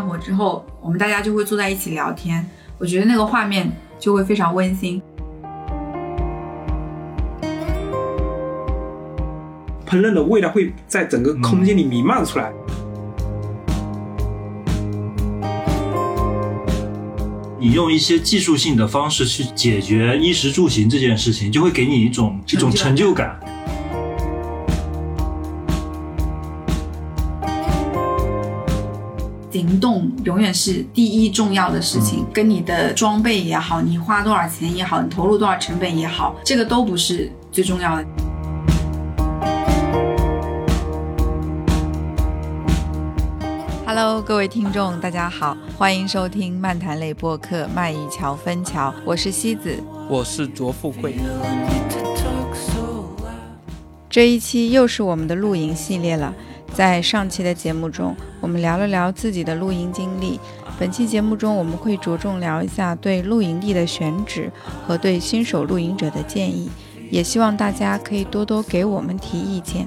[0.00, 2.44] 火之后，我们大家就会坐在一起聊天，
[2.78, 5.00] 我觉得那个画面就会非常温馨。
[9.86, 12.52] 烹饪的味道会在整个空间里弥漫出来。
[17.58, 23.38] 你用一些技术性的方式去解决衣食住行这件事情，就会给你一种一种成就感。
[30.30, 38.06] 永远是第一重要的事情，跟你的装备也好，你花多少钱也好，你投入多少成本也好，这个都不是最重要的。
[43.84, 51.16] Hello，各位听众，大家好，欢迎收听漫谈类播客《卖一桥分桥》，我是西子，我是卓富贵。
[54.08, 56.32] 这一期又是我们的露营系列了。
[56.72, 60.40] 在上期的节目中，我们聊了聊自己的露营经历。
[60.78, 64.50] 本期节目中，我们会着重聊一下对露营地的选址
[64.86, 66.70] 和对新手露营者的建议，
[67.10, 69.86] 也希望大家可以多多给我们提意见。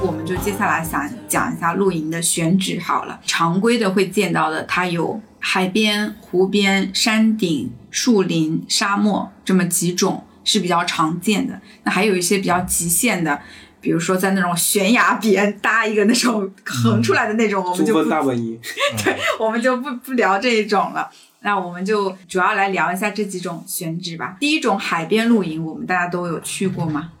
[0.00, 3.20] 我们就接下来想讲一下露营的选址好了。
[3.26, 10.24] 常规的会见到的，它有海边、湖边、山顶、树林、沙漠这么几种。
[10.48, 13.38] 是比较常见的，那还有一些比较极限的，
[13.82, 18.58] 比如说在那种悬崖边搭一个那种横出来的那种，我们就不大本营，
[19.04, 21.10] 对，我们就不不聊这一种了。
[21.40, 24.36] 那我们就主要来聊一下这几种选址吧。
[24.40, 27.12] 第一种海边露营，我们大家都有去过吗？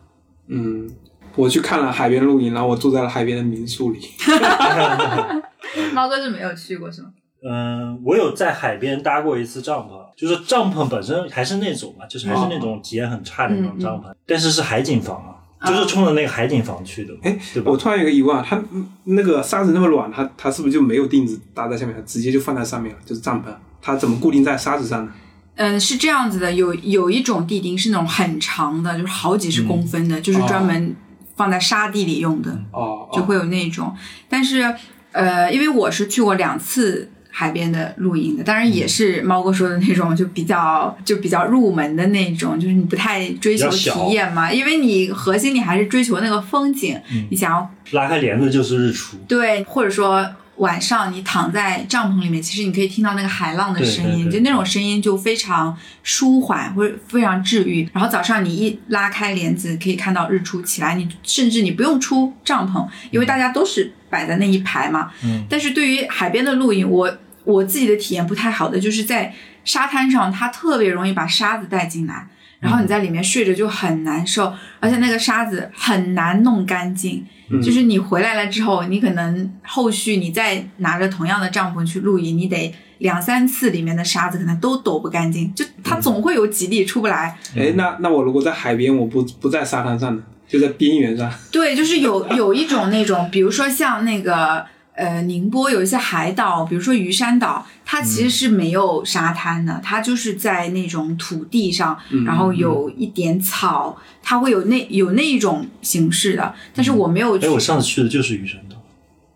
[0.48, 0.90] 嗯，
[1.36, 4.00] 我去看了海边露营，然后我住在了海边的民宿里。
[5.92, 7.10] 猫哥是没有去过是吗？
[7.40, 15.16] 嗯，我有在海边搭过一次帐篷，就是帐篷本身还是那种嘛，就是还是那种体验很差的那种帐篷，但是是海景房
[15.60, 17.14] 啊，就是冲着那个海景房去的。
[17.22, 17.70] 哎，对吧？
[17.70, 18.60] 我突然有个疑问啊，它
[19.04, 22.98] 那个沙子那么软，它它是不是就没有钉子搭在下面，直接就放在上面了？
[23.04, 23.46] 就是帐篷，
[23.80, 25.12] 它怎么固定在沙子上呢？
[25.54, 30.96] 嗯，是这样子的，有有一种地钉是那种很长的，就是好几十公分的，就是专门
[31.36, 33.94] 放在沙地里用的，哦，就会有那种。
[34.28, 34.74] 但是，
[35.12, 37.12] 呃，因为我是去过两次。
[37.38, 47.00] 海边的露营的，当然也是猫哥说的那种，就比较就比较入门的那种，就是你不太追求体验嘛，因为你核心你还是追求那个风景，
[47.30, 57.88] 你想要拉开帘子就是日出，对，或者说晚上你躺在帐篷里面，其实你可以听到那个海浪的声音，就那种声音就非常舒缓或者非常治愈。
[57.92, 65.12] 然后早上你一拉开帘子，可以看到日出起来，你甚至你不用出帐篷，因为大家都是摆在那一排嘛。
[65.24, 67.16] 嗯，但是对于海边的露营，我。
[67.48, 69.32] 我自己的体验不太好的，就是在
[69.64, 72.28] 沙滩上，它特别容易把沙子带进来，
[72.60, 77.24] 然后你在里面睡着就很难受，而且那个沙子很难弄干净。
[77.62, 87.38] 就是你回来了之后，你可能后续你再拿着同样的帐篷去露营，你得两三次里面的沙子可能都抖不干净，就它总会有几粒出不来。
[87.56, 91.32] 哎，那那我如果在海边，我不不在沙滩上呢，就在边缘上。
[91.50, 94.66] 对，就是有有一种那种，比如说像那个。
[94.98, 106.52] 呃，宁波有一些海岛，比如说鱼山岛，它其实是没有沙滩的，它就是在那种土地上，然后有一点草，它会有那有那一种形式的。
[106.74, 107.38] 但是我没有。
[107.38, 108.67] 哎，我上次去的就是鱼山岛。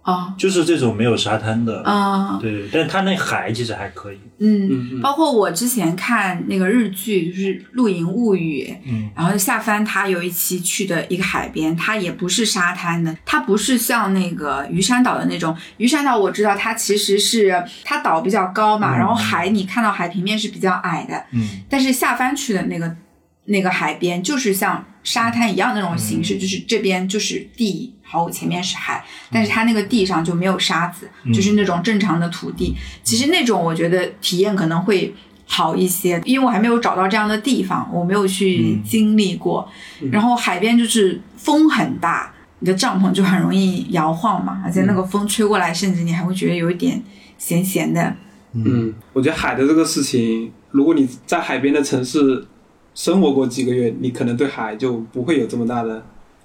[0.03, 1.83] 啊，就是这种没有沙滩的。
[1.83, 4.19] 啊，对，但是它那海其实还可以。
[4.39, 15.57] 嗯，包括我之前看那个日剧，就是《露营物语》，嗯，然后下帆他有一期去的一个海边，它也不是沙滩的，它不是像那个鱼山岛的那种。
[15.77, 22.97] 鱼山岛我知道它其实是它岛比较高嘛，然后海你看到海平面是比较矮的，嗯，但是下帆去的那个
[23.45, 27.95] 那个海边就是像沙滩一样那种形式，就是这边就是地。
[28.05, 32.75] 好，前面是海，但是它那个地上就没有沙子，就是那种正常的土地。
[33.03, 35.15] 其实那种我觉得体验可能会
[35.47, 39.67] 好一些，因为我还没有找到这样的地方，我没有去经历过。
[40.11, 47.03] 然后海边就是风很大，你的帐篷就很容易摇晃嘛，而且那个风吹过来，甚至你还会觉得有一点
[47.39, 48.15] 咸咸的。
[48.53, 52.47] 嗯，我觉得海的这个事情，如果你在海边的城市
[52.95, 56.03] 生活过几个月，你可能对海就不会有这么大的。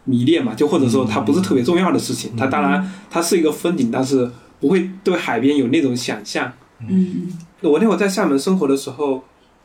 [0.10, 6.50] 迷恋嘛，就或者说它不是特别重要的事情，它当然它是一个风景，但是不会对海边有那种想象。
[6.88, 7.28] 嗯，
[7.60, 9.22] 我那会在厦门生活的时候，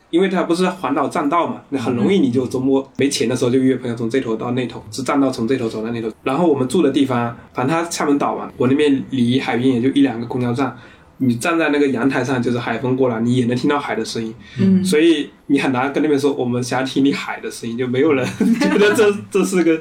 [0.09, 6.11] 因为它不是环岛栈道嘛，那很容易你就周末没钱的时候就约朋友从这头到那头，是栈道从这头走到那头。
[6.23, 10.77] 然后我们住的地方，反正它厦门岛嘛，我那边离海边也就一两个公交站。
[11.17, 14.33] 你站在那个阳台上，就是海风过来，你也能听到海的声音。
[14.59, 18.25] 嗯，所以你很难跟那边说我们想要听你海的声音，就没有人
[18.59, 19.79] 觉得这这是个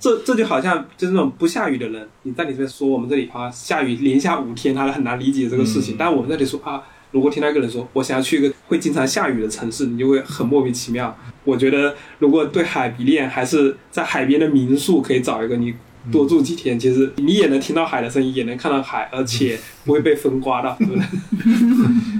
[0.00, 5.94] 这这就好像就是那种不下雨的人，你在你这边说我们这里啊下雨连下五天，他很难理解这个事情。
[5.94, 11.16] 嗯但我们这里说啊，如果听到一个人说我想要去一个会经常下雨的城市，你就会很莫名其妙。
[11.44, 15.74] 我觉得如果对海迷恋，还是在海边的民宿可以找一个你。
[16.10, 21.02] 多住几天，其实你也能听到海的声音，也能看到海，而且不会被风刮到， 对不对？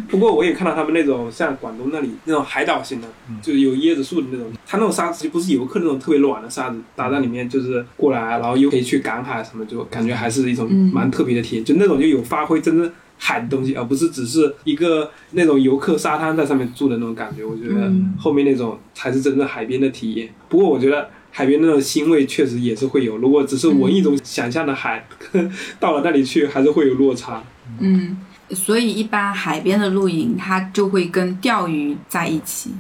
[0.08, 3.08] 不过我也看到他们那种像广东那里那种海岛型的，
[3.40, 17.43] 就是有椰子树的那种，它那种沙子就不是游客那种特别软的沙子，打在里面就是过来，然后又可以去赶海什么，就感觉还是一种蛮特别的体验，就那种就有发挥真正海的东西，而不是只是一个那种游客沙滩在上面住的那种感觉。
[17.43, 20.29] 我觉得嗯后面那种才是真正海边的体验。
[20.49, 21.08] 不过我觉得。
[21.34, 25.02] 海边那种腥味确实也是会有，如果只是闻一种想象的海，
[25.81, 27.43] 到了那里去还是会有落差。
[27.81, 28.19] 嗯，
[28.50, 32.70] 所以一般海边的露营，它就会跟钓鱼在一起，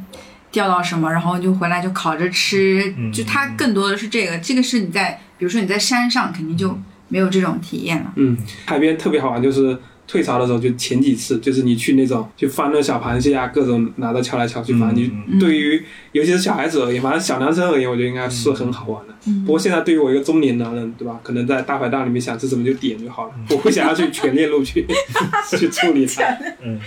[0.50, 4.36] 钓到什么，然后就回来就烤着吃，嗯就它更多的是这个。
[4.38, 6.78] 这个是你在，比如说你在山上，肯定就
[7.08, 8.12] 没有这种体验了。
[8.16, 15.82] 嗯，海边特别好玩，就是退潮的时候，就前几次，就是你去那种就翻那小螃蟹啊，各种拿着敲来敲去，反正你嗯对于
[16.12, 19.14] 尤其是小孩子而言，反正小男生而言，我觉得应该是很好玩的。
[19.26, 21.20] 嗯不过现在对于我一个中年男人，对吧？
[21.22, 24.84] 可能在大排档里面想吃什么就点就好了， 我会想要去全链路去
[25.56, 26.24] 去处理它。
[26.62, 26.78] 嗯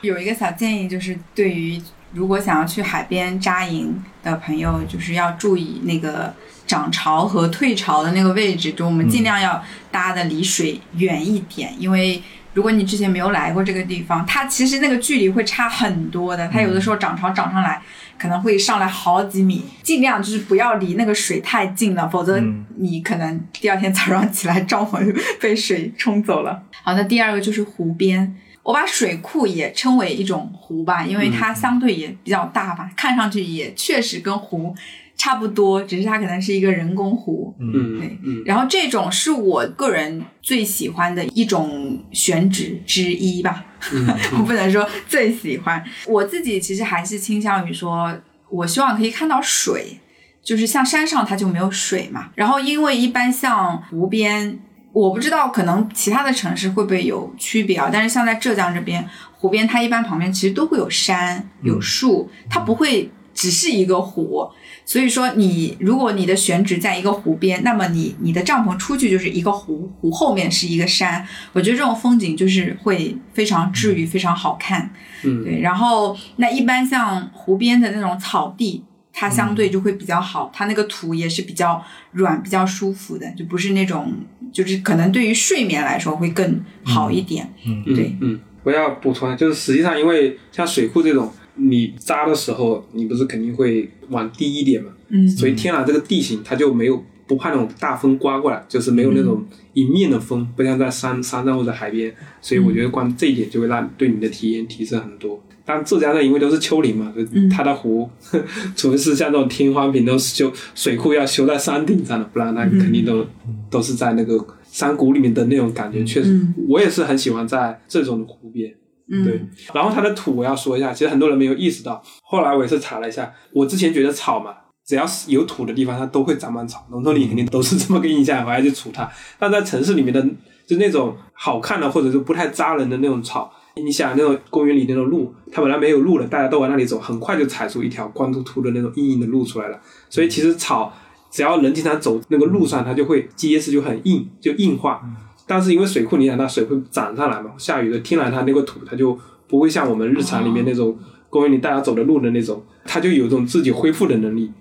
[0.00, 1.80] 有一个小建议，就是对于
[2.12, 6.34] 如果想要去海边扎营的朋友，就是要注意那个
[6.66, 12.22] 涨潮和退潮的那个位置，就我们尽量要搭的离水远一点，因为。
[12.54, 16.46] 如果你之前没有来过这个地方，它其实那个距离会差很多的。
[16.48, 17.80] 它有的时候涨潮涨上来，
[18.18, 22.38] 可能会上来好几米，尽量就是不要离那个水太近了，否则
[22.76, 26.62] 你可能第二天早上起来帐篷就被水冲走了。
[26.82, 34.74] 好，那第二个就是湖边，我把水库也称为一种湖吧，因为它相对也比较大吧，看上去也确实跟湖
[35.16, 37.54] 差不多，只是它可能是一个人工湖。
[37.58, 44.06] 嗯对嗯然后这种是我个人最喜欢的一种选址之一吧，嗯
[44.38, 45.84] 我不能说最喜欢。
[46.06, 48.16] 我自己其实还是倾向于说，
[48.48, 49.98] 我希望可以看到水，
[50.42, 52.30] 就是像山上它就没有水嘛。
[52.36, 54.58] 然后因为一般像湖边，
[54.92, 64.50] 我不知道可能其他的城市会不会有区别啊，但是像在浙江这边，湖边它一般旁边其实都会有山有树，它不会只是一个湖。
[64.84, 74.90] 所以说你，如果你的选址在一个湖边，那么你你的帐篷出去就是一个湖，湖后面是一个山，我觉得这种风景就是会非常治愈，非常好看。
[75.22, 81.82] 嗯对，然后那一般像湖边的那种草地，它相对就会比较好，它那个土也是比较
[82.12, 84.12] 软、比较舒服的，就不是那种
[84.52, 87.52] 就是可能对于睡眠来说会更好一点。
[87.66, 99.44] 嗯对嗯，我要补充，就是实际上因为像水库这种，你扎的时候，你不是肯定会往低一点嘛，嗯所以天然这个地形它就没有不怕那种大风刮过来，就是没有那种
[99.74, 105.42] 迎面的风，不像在山山上或者海边，所以我觉得光这一点就会让对你的体验提升很多。
[105.64, 108.08] 但浙江的因为都是丘陵嘛，就嗯它的湖，
[108.76, 113.24] 除非是像这种天荒坪都是修水库要修在山顶上的，不然那肯定都、
[113.70, 116.02] 都是在那个山谷里面的那种感觉。
[116.04, 118.74] 确实，嗯我也是很喜欢在这种的湖边。
[119.08, 119.40] 嗯对，
[119.74, 122.02] 然后它的土我要说一下，其实很多人没有意识到。
[122.22, 124.54] 后来我也是查了一下，我之前觉得草嘛，
[124.86, 129.10] 只要是有土的地方，它都会长满草，农村里肯定都是这么个印象，我还去除它。
[129.38, 130.24] 但在城市里面的，
[130.66, 139.80] 就那种好看的或者是不太扎人的那种草，你想那种公园里那种路，它本来没有路了，大家都往那里走，很快就踩出一条光秃秃的那种硬硬的路出来了。
[140.10, 140.92] 所以其实草
[141.30, 145.00] 只要人经常走那个路上，它就会结实，就很硬，就硬化。
[145.46, 150.96] 但是因为水库，你想它水会涨上来嘛，下雨的天然它那个土它就不会像我们日常里面那种
[151.30, 154.52] 公园里大家走的路的那种，它就有一种自己恢复的能力，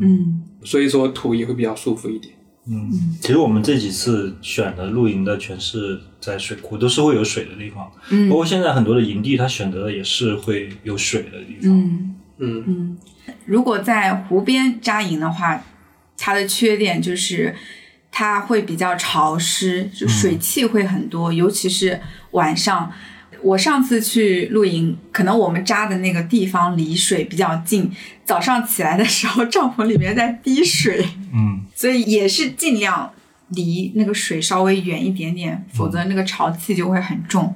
[0.00, 2.34] 嗯所以说土也会比较舒服一点。
[2.66, 7.90] 嗯，其实我们这几次选的露营的全是在水库，都是会有水的地方。
[8.10, 11.70] 嗯包括现在很多的营地，它选择的也是会有水的地方。
[11.70, 12.14] 嗯。
[12.42, 12.98] 嗯嗯，
[13.44, 15.62] 如果在湖边扎营的话，
[16.16, 17.54] 它的缺点就是
[18.10, 22.00] 它会比较潮湿，就水汽会很多，尤其是
[22.32, 22.92] 晚上。
[23.42, 27.90] 我上次去露营，可能我们扎的那个地方离水比较近，
[28.24, 33.12] 早上起来的时候，帐篷里面在滴水，嗯 所以也是尽量
[33.48, 37.54] 离那个水稍微远一点点，否则那个潮气就会很重。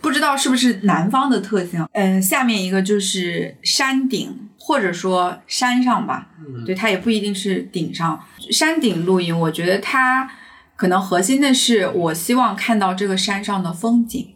[0.00, 1.84] 不知道是不是南方的特性？
[1.92, 6.28] 嗯，下面一个就是山顶或者说山上吧，
[6.64, 8.18] 对，它也不一定是顶上。
[8.50, 10.30] 山顶露营，我觉得它
[10.76, 14.28] 可能核心的是我希望看到这个山上的风景，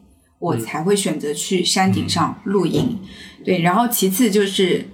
[0.43, 2.99] 我才会选择去山顶上露营。
[3.45, 4.85] 对，然后其次就是，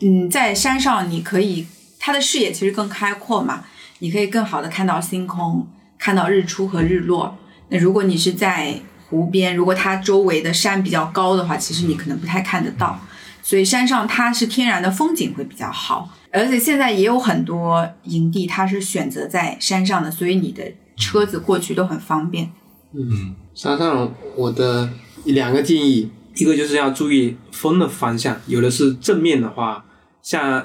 [0.00, 1.66] 嗯，在山上你可以
[1.98, 3.64] 它的视野其实更开阔嘛，
[4.00, 5.66] 你可以更好的看到星空，
[5.98, 7.38] 看到日出和日落。
[7.70, 13.00] 那如果你是在湖边，如果它周围的山比较高的话，其实你可能不太看得到。
[13.42, 22.50] 所以山上它是天然的风景会比较好，而且现在也有很多营地，它是选择在山上的，所以你的车子过去都很方便。
[22.92, 24.88] 嗯，山上我的
[25.24, 29.84] 两个建议，一个就是要注意风的方向，有的是正面的话，
[30.22, 30.64] 像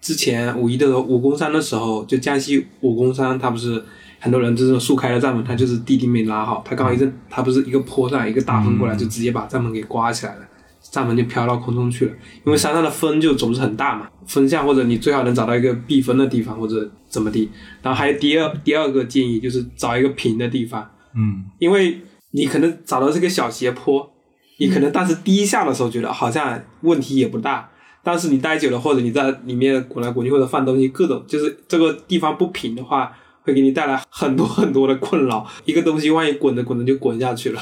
[0.00, 3.84] 之前五一的武功山的时候，就江西武功山，它不是
[4.18, 10.42] 很多人就是竖开的帐篷，它就是地钉没拉好，它刚好一阵，它不是一个坡上一个大风过来，就直接把帐篷给刮起来了。
[10.90, 12.12] 帐篷就飘到空中去了，
[12.46, 17.50] 因为山上的风就总是很大嘛，风向或者你最好能找到一个避风的地方或者怎么地。
[17.82, 24.10] 然后还有第二第二个建议就是找一个平的地方，嗯，因为你可能找到这个小斜坡，
[24.58, 27.68] 你可能当时第一下的时候觉得好像问题也不大，
[28.04, 35.46] 但是你待久了或者你在里面滚来滚去或者放东西，各种就是这个地方不平的话，会给你带来很多很多的困扰。
[35.64, 37.60] 一个东西万一滚着滚着就滚下去了。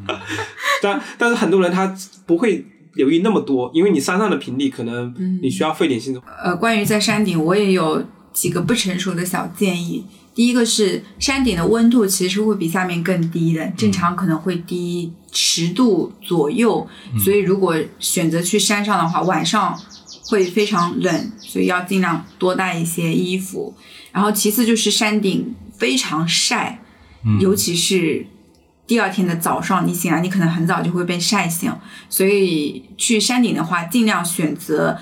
[0.82, 2.64] 但但是很多人他不会
[2.94, 6.20] 留意那么多，因为你山上的平地可能你需要费点心思。
[6.42, 10.04] 呃，关于在山顶，我也有几个不成熟的小建议。
[10.36, 16.86] 第一个是山顶的温度其实会比下面更低的，正常可能会低十度左右，
[17.18, 19.76] 所以如果选择去山上的话，晚上
[20.28, 23.74] 会非常冷，所以要尽量多带一些衣服。
[24.12, 26.80] 然后其次就是山顶非常晒，
[27.40, 28.26] 尤其是。
[28.88, 31.72] 第二天的早上，你醒来，你可能很早就会被晒醒，
[32.08, 34.96] 所以去山顶的话，尽量选择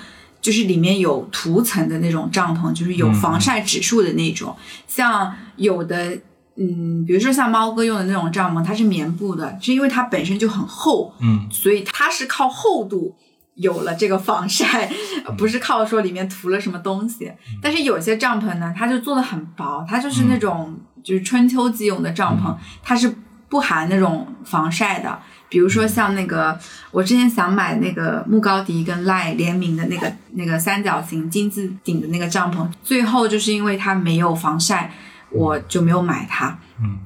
[0.45, 4.55] 就是里面有涂层的那种帐篷，就是有防晒指数的那种。
[4.85, 6.15] 像有的，
[6.55, 13.15] 嗯，比如说像猫哥用的那种帐篷，它是棉布的，是因为它本身就很厚，嗯，所以它是靠厚度
[13.55, 14.87] 有了这个防晒，
[15.35, 17.31] 不是靠说里面涂了什么东西。
[17.59, 23.11] 但是有些帐篷呢，它就做的很薄，它就是那种就是春秋季用的帐篷，它是。
[23.47, 25.19] 不含那种防晒的，
[25.55, 26.59] 比如说像那个，
[26.91, 34.91] 我之前想买那个木高迪跟赖联名的那个那个三角形金字顶的那个帐篷，最后就是因为它没有防晒，
[35.29, 36.59] 我就没有买它。
[36.81, 36.99] 嗯，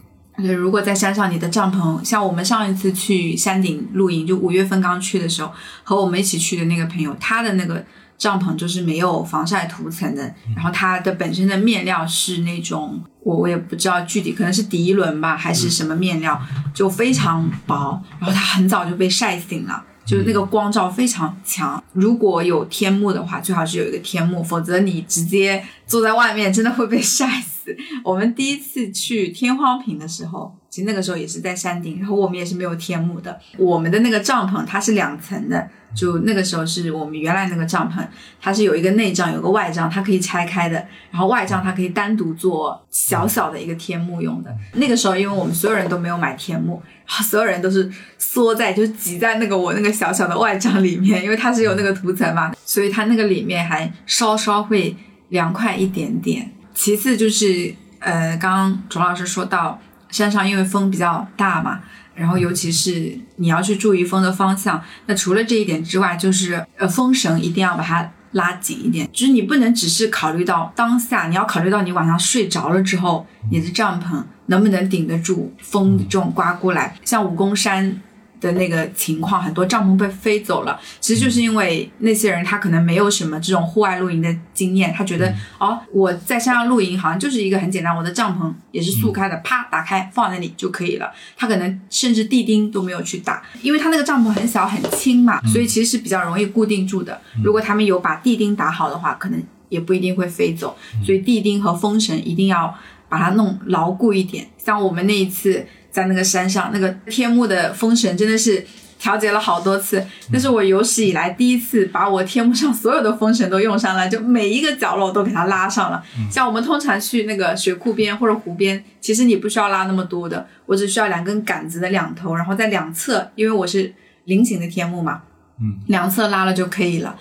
[0.55, 5.51] 如果在山上，你的帐篷像我们上一次去山顶露营，就五月份刚去的时候，
[5.83, 7.85] 和我们一起去的那个朋友，他的那个。
[8.19, 10.23] 帐篷就是没有防晒涂层的，
[10.53, 16.39] 然后它的本身的面料是那种，我我也不知道具体，可能是涤纶吧，还是什么面料，
[16.73, 21.81] 就非常薄，然后它很早就被晒醒了，就是那个光照非常强。
[21.93, 27.75] 如果有天幕的话，最好是有一个天幕，否则你直接坐在外面真的会被晒死。
[28.03, 35.67] 我们第一次去天荒坪的时候，其实那个时候也是在山顶，然后我们也是没有天幕的，我们的那个帐篷它是两层的。
[35.95, 38.05] 就那个时候是我们原来那个帐篷，
[38.39, 40.75] 它是有一个内帐，有个外帐，它可以拆开的。
[41.09, 44.55] 然后外帐它可以单独做小小的一个天幕用的。
[44.73, 54.95] 那个时候，因为我们所有人都没有买天幕，然后所有人都是缩在，就挤在那个我那个小小的外帐里面，因为它是有那个涂层嘛，所以它那个里面还稍稍会
[55.29, 56.51] 凉快一点点。
[56.73, 61.79] 其次就是，呃，刚刚卓老师说到山上因为风比较大嘛。
[62.15, 64.83] 然后，尤其是你要去注意风的方向。
[65.05, 69.09] 那除了这一点之外，就是呃，风绳一定要把它拉紧一点。
[69.13, 76.95] 就是你不能只是考虑到当下，你要考虑到你晚上睡着了之后，你的帐篷能不能顶得住风这种刮过来。
[77.05, 78.01] 像武功山。
[78.39, 91.11] 的那个情况，很多帐篷被飞走了，其实就是因为那些人他可能没有什么这种户外露营的经验，他觉得哦，我在山上露营好像就是一个很简单，我的帐篷也是速开的，啪打开放那里就可以了。
[91.35, 97.19] 他可能甚至地钉都没有去打，因为他那个帐篷很小很轻嘛，所以其实是比较容易固定住的。
[97.43, 100.77] 如果他们有把地钉打好的话，可能也不一定会飞走。
[101.05, 102.73] 所以地钉和风绳一定要
[103.09, 104.47] 把它弄牢固一点。
[104.57, 105.67] 像我们那一次。
[105.99, 108.65] 在那个山上，那个天幕的风绳真的是
[108.97, 116.03] 调节了好多次，那是我有史以来第一次把我天幕上所有的风绳都用上了，就每一个角落都给它拉上了。
[116.31, 123.93] 像我们通常去那个水库边或者湖边，其实你不需要拉那么多的，我只需要两根杆子的两头，然后在两侧，因为我是
[124.25, 125.21] 菱形的天幕嘛，
[125.61, 127.15] 嗯，两侧拉了就可以了。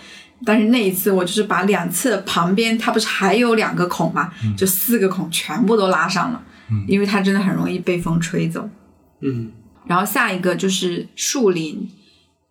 [0.45, 6.41] 但是那一次我就是把两侧旁边，它不是还有两个孔嘛，就四个孔全部都拉上了。
[6.87, 8.69] 因为它真的很容易被风吹走。
[9.21, 9.53] 嗯，
[9.87, 11.89] 然后下一个就是树林，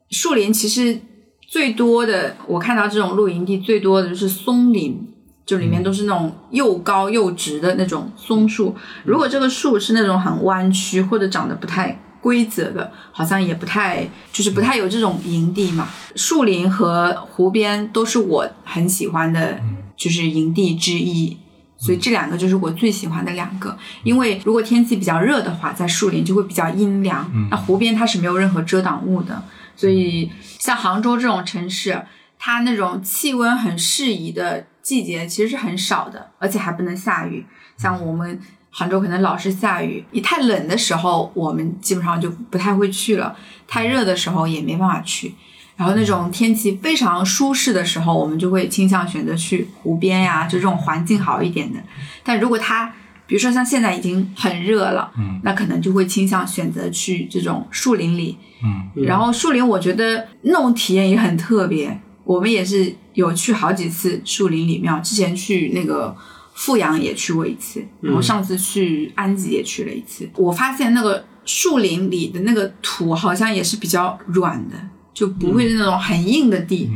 [0.09, 0.99] 树林其实
[1.47, 5.07] 最多的，我看到这种露营地最多的就是松林，
[5.45, 8.75] 就里面都是那种又高又直的那种松树。
[9.05, 15.87] 如果这个树是那种很弯曲或者长得不太规则的，好像也不太，就是不太有这种营地嘛。
[16.15, 19.61] 树林和湖边都是我很喜欢的
[19.95, 21.37] 就是营地之一。
[21.77, 29.43] 所以这两个就是我最喜欢的两个，因为如果天气比较热的话，在树林就会比较阴凉，那湖边它是没有任何遮挡物的，
[29.75, 32.03] 所以像杭州这种城市，
[32.39, 37.45] 它那种气温很适宜的季节其实是很少的，而且还不能下雨。
[37.77, 38.39] 像我们
[38.71, 43.35] 杭州可能老是下雨，一太冷的时候，我们基本上就不太会去了；
[43.67, 45.35] 太热的时候也没办法去。
[45.77, 51.79] 然后那种天气非常舒适的时候，我们就会倾向选择去湖边呀，就这种环境好一点的。
[52.23, 52.91] 但如果它，
[53.27, 58.37] 比如说像现在已经很热了，嗯，那可能就会倾向选择去这种树林里。
[58.63, 62.01] 嗯，然后树林，我觉得那种体验也很特别。
[62.23, 66.13] 我们也是有去好几次树林里面，之前去那个
[66.55, 70.27] 富阳也去过一次，然后上次去安吉也去了一次。
[70.35, 74.75] 我发现那个树林里的那个土好像也是比较软的。
[75.17, 76.87] 就不会是那种很硬的地，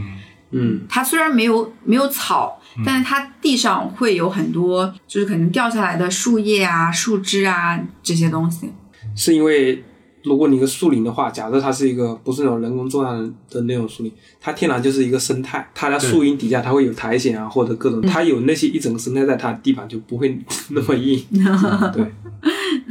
[0.51, 8.69] 嗯，它虽然没有没有草，但是它地上会有很多，就是可能掉下来的树叶啊、树枝啊这些东西。
[9.15, 9.83] 是因为
[10.23, 20.37] 如果你一个树林的话，假设它是一个不是那种人工种上的那种树林，它天然就是一个生态，它在树荫底下它会有苔藓啊或者各种，它有那些一整个生态在它地板就不会
[20.69, 21.19] 那么硬，
[21.91, 22.05] 对。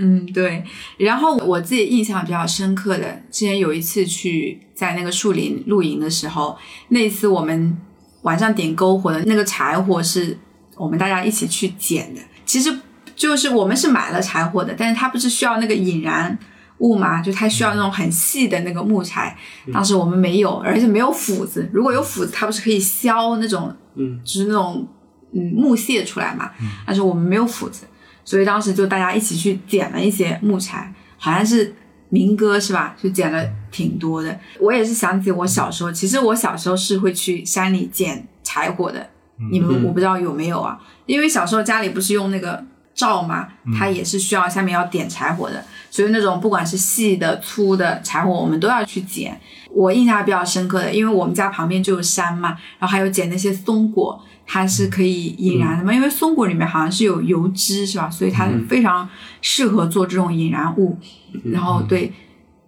[0.03, 0.65] 嗯，对。
[0.97, 6.57] 然后我自己印象比较深刻的，之前有一次去在那个树林露营的时候，
[6.89, 7.77] 那次我们
[8.23, 10.39] 晚上点篝火的那个柴火是
[10.77, 12.21] 我们大家一起去捡的。
[12.47, 12.75] 其实
[13.15, 16.39] 就是我们是买了柴火的，但是它不是需要那个引燃
[16.79, 17.21] 物嘛？
[17.21, 19.37] 就它需要那种很细的那个木柴。
[19.71, 21.69] 当时我们没有，而且没有斧子。
[21.75, 24.89] 如果有斧子，它不是可以削那种，嗯，就是那种
[25.35, 26.51] 嗯木屑出来嘛？
[26.87, 27.85] 但是我们没有斧子。
[28.25, 31.75] 所以当时就大家一起去捡了一些木材，好像是
[32.09, 32.97] 民歌是吧？
[33.01, 34.39] 就捡了挺多的。
[34.59, 39.09] 我也是想起我小时候，其实我小时候是会去山里捡柴火的。
[39.51, 40.79] 你们我不知道有没有啊？
[41.07, 42.63] 因为小时候家里不是用那个
[43.01, 49.41] 灶嘛，它也是需要下面要点柴火的，所以那种不管是细的、粗的柴火，我们都要去捡。
[49.73, 54.23] 我印象比较深刻的，因为我们家旁边就有山嘛，然后还有捡那些松果。
[54.53, 55.95] 它是可以引燃的嘛？
[55.95, 58.11] 因为松果里面好像是有油脂，是吧？
[58.11, 59.09] 所以它非常
[59.41, 60.99] 适合做这种引燃物。
[61.45, 62.13] 然后对，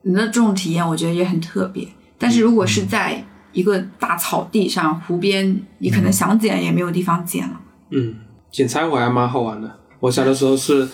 [0.03, 1.89] 那这种体验我觉得也很特别。
[2.19, 7.61] 但是如果是在一个大草地上、湖边，你可能想捡也没有地方捡了。
[7.91, 8.15] 嗯，
[8.53, 9.81] 捡柴火还蛮好玩的。
[10.03, 10.87] 我小的时候是，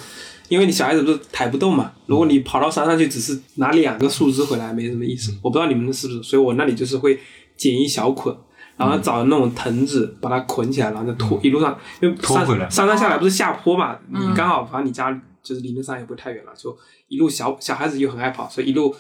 [0.49, 5.35] 因为你小孩子不是抬不动嘛，如果你跑到山上去，只是拿两个树枝回来，没什么意思。
[5.41, 7.19] 我不知道你们是不是，所以我那里就是会
[7.57, 8.37] 捡一小捆。
[8.77, 15.11] 然后找那种藤子把它捆起来，然后再拖一路上，因为山上山下来不是下坡嘛，你刚好反正你家
[15.43, 16.77] 就是离那山也不会太远了，就
[17.09, 18.95] 一路小小孩子又很爱跑，所以一路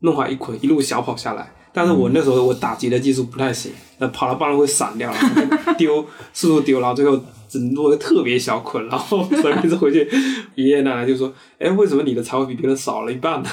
[0.00, 1.54] 弄好一捆，一路小跑下来。
[1.72, 5.16] 但是我那时候我打结的技术不太行，那，跑了半路会散掉了，
[5.78, 7.18] 丢四处丢，然后最后
[7.54, 10.08] 只落个特别小捆，然后 所以每次回去，
[10.56, 13.48] 爷爷奶奶就说：“哎，为什么你的柴火比别人少了一半呢？”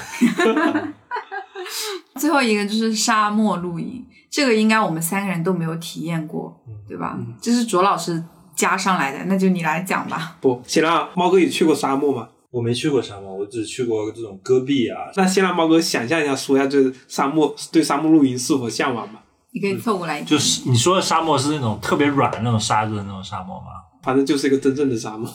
[2.19, 4.03] 最后一个就是沙漠露营。
[4.29, 7.19] 这个应该我们三个人都没有体验过，对吧？
[7.39, 8.23] 这是卓老师
[8.55, 10.37] 加上来的，那就你来讲吧。
[10.41, 12.29] 不，先让猫哥也去过沙漠吗？
[12.49, 14.97] 我没去过沙漠，我只去过这种戈壁啊。
[15.15, 19.21] 那先让猫哥想象一下，说一下，就是沙漠对沙漠露营是否向往吧？
[19.53, 20.21] 你可以凑过来。
[20.21, 23.67] 就是你说的沙漠是那种特别软的那种沙子的那种沙漠吗？
[24.03, 25.27] 反正就是一个真正的沙漠，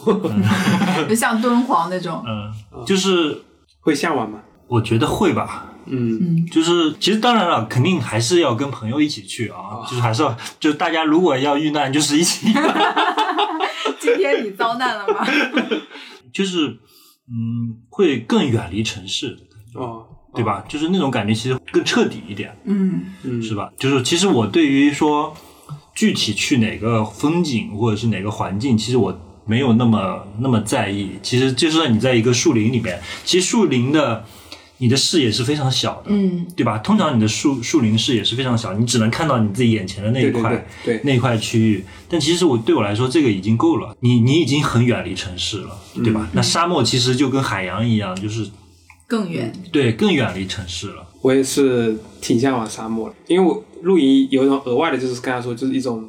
[1.09, 2.23] 就像敦煌那种。
[2.27, 3.43] 嗯，就是
[3.81, 4.41] 会向往吗？
[4.69, 5.73] 我觉得会吧。
[5.87, 12.49] 嗯，就是其实当然了，肯定还是要跟朋友一起去啊，就是还是要，就是大家如果要遇难，就是一起。
[14.01, 15.25] 今天你遭难了吗？
[16.35, 16.67] 就是
[17.29, 19.37] 嗯，会更远离城市
[19.75, 20.65] 哦，对吧？
[20.69, 23.71] 就是那种感觉，其实更彻底一点，嗯嗯，是吧？
[23.79, 25.33] 就是其实我对于说
[25.97, 31.11] 具体去哪个风景或者是哪个环境，其实我没有那么那么在意。
[31.25, 34.25] 其实就算你在一个树林里面，其实树林的。
[34.79, 36.77] 你的视野是非常小的，嗯，对吧？
[36.81, 41.83] 通常你的树树林视野是非常小，你只能看到你自己眼前的那一块，对那一块区域。
[42.11, 43.97] 但其实我对我来说，这个已经够了。
[44.01, 46.29] 你你已经很远离城市了，对吧？
[46.35, 48.51] 那沙漠其实就跟海洋一样，就是
[49.07, 51.09] 更远，对，更远离城市了。
[51.23, 56.09] 我也是挺向往沙漠的，因为我露营有一种额外的，就是刚才说，就是一种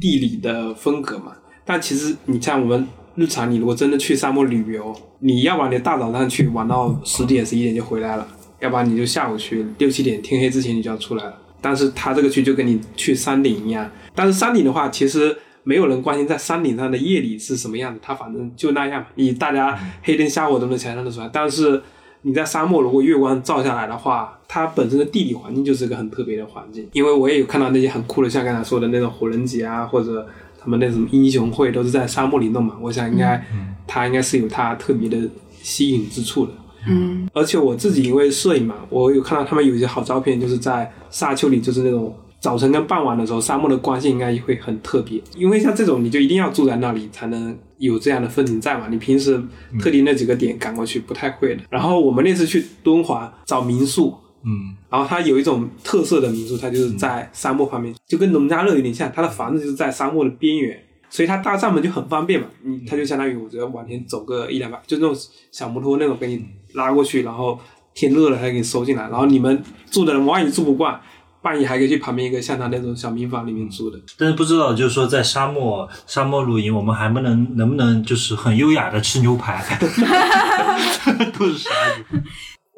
[0.00, 1.32] 地理的风格嘛。
[1.64, 2.86] 但其实你像我们。
[3.14, 8.24] 日常你如果真的去沙漠旅游，你要不然你大早上去玩到十点十一点就回来了，
[8.60, 11.36] 要不然你就下午去六七点天黑之前你就要出来了。
[11.60, 21.28] 但是他这个区就跟你去山顶一样，但是山顶的话，其实没有人关心在山顶上的夜里是什么样子，他反正就那样，你大家黑灯瞎火都能想象得出来。
[21.32, 21.82] 但是
[22.22, 26.88] 你在沙漠如果月光照下来的话，它本身的地理环境就是个很特别的环境。
[26.92, 30.26] 因为我也有看到那些很酷的，像刚才说的那种火人节啊，或者。
[30.60, 33.40] 他什么那什么英雄会都是在沙漠里弄嘛，我想应该
[33.86, 35.16] 它应该是有它特别的
[35.62, 36.52] 吸引之处的。
[36.88, 45.20] 嗯而且我自己因为摄影嘛，我有看到他们有一些好照片，就是在沙丘里，就是那种早晨跟傍晚的时候，沙漠的光线应该会很特别。
[45.36, 48.88] 因为像这种，你就一定要住在那里才能有这样的风景在嘛。
[48.90, 49.42] 你平时
[49.80, 51.62] 特地那几个点赶过去不太会的。
[51.68, 60.80] 然后我们那次去敦煌找民宿，嗯然后它有一种特色的民宿，它就是在沙漠旁边，就跟农家乐有点像，它的房子就是在沙漠的边缘。
[61.10, 65.16] 所以它搭帐篷就很方便嘛，你它就相当于我觉得往前走个一两百，就那种
[65.50, 67.58] 小摩托那种给你拉过去，然后
[67.94, 71.00] 天热了它给你收进来，然后你们住的人万一住不惯，
[71.48, 73.98] 半夜还可以去旁边一个像他那种小民房里面住的。
[74.18, 79.64] 但是不知道，就是说在沙漠沙漠露营，我们还不能能不能就是很优雅的吃牛排，
[81.38, 81.70] 都是沙
[82.10, 82.22] 子。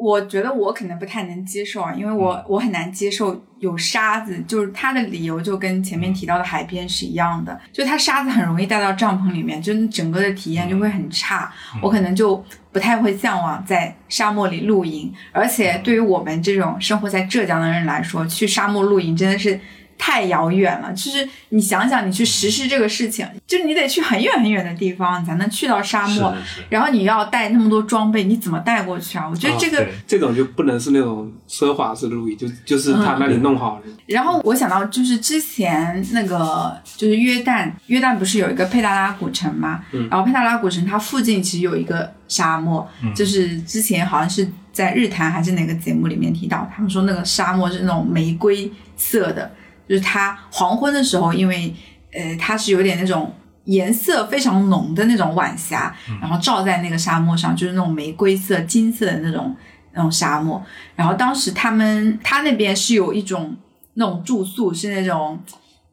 [0.00, 19.60] 我觉得我可能不太能接受啊，因为我我很难接受有沙子，就是它的理由就跟前面提到的海边是一样的，就它沙子很容易带到帐篷里面，就整个的体验就会很差，我可能就不太会向往在沙漠里露营，而且对于我们这种生活在浙江的人来说，去沙漠露营真的是。
[20.02, 26.14] 太遥远了，就是你想想，你去实施这个事情，就是你得去很远很远的地方，你才能去到沙漠。
[26.14, 29.28] 是的是然后你要带那么多装备，你怎么带过去啊？
[29.28, 33.82] 我觉得这个对这种就不能是那种奢华式的露营，就就是他那里弄好了。
[34.06, 39.84] 然后我想到就是之前那个就是约旦，约旦不是有一个佩达拉古城吗？
[40.10, 49.50] 然后佩达拉古城它附近其实有一个沙漠，就是之前好像是在日坛还是哪个节目里面提到，他们说那个沙漠是那种玫瑰色的，
[49.90, 51.74] 就是它黄昏的时候，因为
[52.12, 53.34] 呃它是有点那种。
[53.64, 59.54] 颜色非常浓的那种晚霞，然后照在那个沙漠上，就是那种玫瑰色、金色的那种
[59.92, 60.60] 那种沙漠。
[60.96, 63.54] 然后当时他们他那边是有一种
[63.94, 65.38] 那种住宿是那种，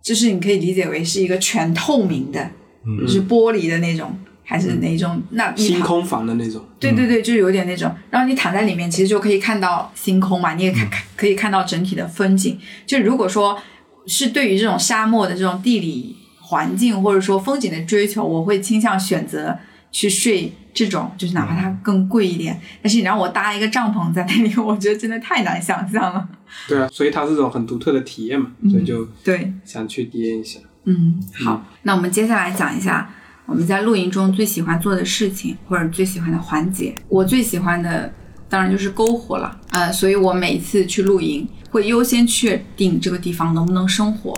[0.02, 2.42] 就是你可以理解为是一个全透明的，
[2.86, 5.22] 嗯就是玻璃的那种，还是哪种？
[5.32, 7.94] 那星空房的那种，对对对，就有点那种。
[8.10, 12.58] 然后你躺在里面，其实就可以看到星空嘛，你也看看可以看到整体的风景。
[12.88, 13.60] 就如果说
[14.08, 19.58] 是对于这种沙漠的这种地理环境或者说风景的追求，我会倾向选择
[19.92, 26.28] 去睡这种，就是哪怕它更贵一点，但是你让我搭一个帐篷在那里，我觉得真的太难想象了。
[26.68, 30.60] 对啊，所以它是这种很独特的体验嘛，所以就对，想去体验一下。
[30.86, 33.10] 嗯，好，那我们接下来讲一下
[33.46, 36.96] 我们在露营中最喜欢做的事情或者最喜欢的环节。
[37.10, 38.14] 我最喜欢的
[38.50, 44.34] 当然就是篝火了，呃，所以我每一次去露营会优先确定这个地方能不能生火。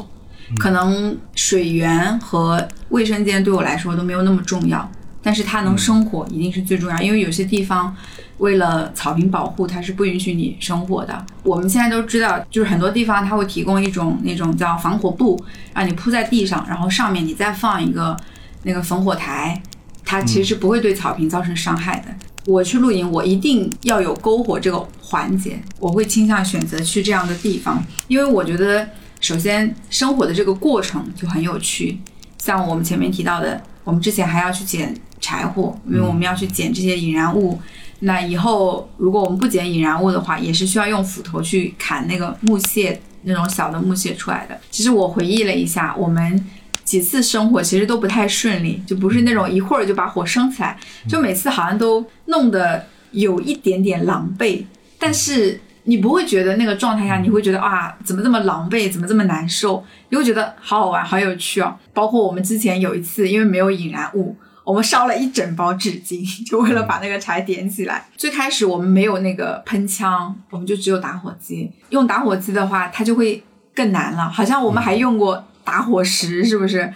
[0.57, 4.89] 可能水源和卫生间对我来说都没有那么重要，
[5.21, 7.95] 但是它能生火一定是最重要，因为有些地方
[8.39, 11.23] 为了草坪保护，它是不允许你生火的。
[11.43, 15.39] 我们现在都知道，就是很多地方它会提供一种那种叫防火布，
[15.75, 18.17] 让你铺在地上，然后上面你再放一个
[18.63, 19.61] 那个焚火台，
[20.03, 22.07] 它其实是不会对草坪造成伤害的。
[22.45, 28.87] 我去露营，我一定要有篝火这个环节，我会倾向选择去这样的地方，因为我觉得
[29.19, 31.99] 首先生火的这个过程就很有趣，
[32.37, 37.59] 像我们前面提到的，我们之前还要去捡柴火，因为我们要去捡这些引燃物。
[37.99, 44.57] 那以后如果我们不捡引燃物的话，也是需要用斧头去砍那个木屑，那种小的木屑出来的。
[44.71, 46.47] 其实我回忆了一下，我们
[46.89, 50.75] 几次生火其实都不太顺利，就不是那种一会儿就把火生起来，
[51.07, 54.65] 就每次好像都弄得有一点点狼狈，
[54.97, 59.85] 但是你不会觉得那个状态下，你会觉得啊，怎么这么狼狈，怎么这么难受？
[60.09, 61.77] 你会觉得好好玩，好有趣哦。
[61.93, 68.07] 包括我们之前有一次，因为没有引燃物，我们烧了一整包纸巾， 就为了把那个柴点起来。
[68.17, 71.71] 最开始我们没有那个喷枪，我们就只有打火机。
[71.89, 73.43] 用打火机的话，它就会
[73.75, 74.27] 更难了。
[74.27, 76.91] 好像我们还用过打火石，是不是？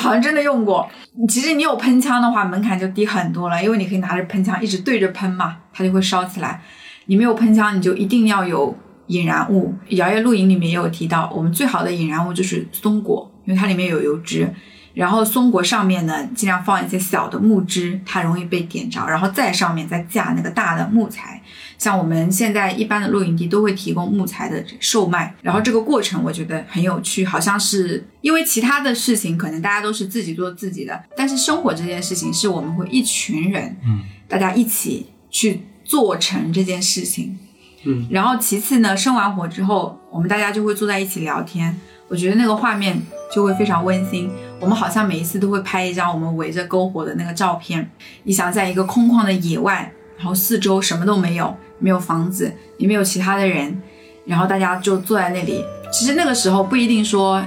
[0.00, 0.88] 好像真的用过。
[1.28, 6.62] 其实你有喷枪的话，门槛就低很多了，因为你可以拿着喷枪一直对着喷嘛，它就会烧起来。
[7.04, 8.74] 你没有喷枪，你就一定要有
[9.08, 9.74] 引燃物。
[9.90, 14.50] 摇曳露营里面也有提到，我们最好的引燃物就是松果，因为它里面有油脂。
[14.94, 21.42] 然后松果上面呢，尽量放一些小的木枝，它容易被点着，然后在上面再架那个大的木材。
[21.78, 37.38] 像我们现在一般的露营地都会提供木材的售卖，然后这个过程我觉得很有趣，好像是因为其他的事情可能大家都是自己做自己的，但是生活这件事情是我们会一群人，嗯，大家一起去做成这件事情，
[37.84, 43.00] 嗯，然后其次呢，生完火之后，我们大家就会坐在一起聊天，我觉得那个画面
[43.34, 44.30] 就会非常温馨。
[44.58, 47.90] 我们好像每一次都会拍一张我们围着篝火的那个照片。
[48.22, 53.80] 你想在一个空旷的野外，然后四周什么都没有，没有房子，也没有其他的人，
[54.24, 55.64] 然后大家就坐在那里。
[55.92, 57.44] 其实那个时候不一定说